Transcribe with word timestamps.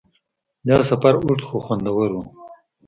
دا 0.67 0.77
سفر 0.89 1.13
اوږد 1.17 1.41
خو 1.47 1.57
خوندور 1.65 2.09
و. 2.13 2.17